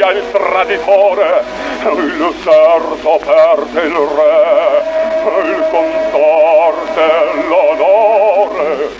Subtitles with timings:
[0.00, 1.44] odia il traditore,
[1.82, 4.82] il serto perde il re,
[5.44, 7.06] il consorte
[7.48, 8.98] l'onore.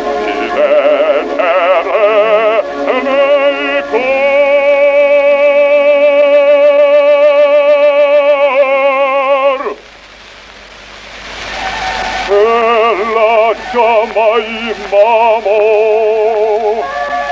[13.56, 15.58] Braća moji mamo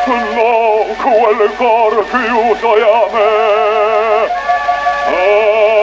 [0.07, 3.29] Nauku el garfiju dojame
[5.07, 5.82] Aaaa